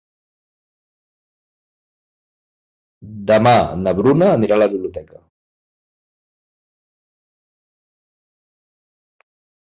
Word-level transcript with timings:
Demà 3.31 3.53
na 3.81 3.93
Bruna 3.99 4.29
anirà 4.37 4.57
a 4.57 4.59
la 4.63 4.69
biblioteca. 4.71 5.21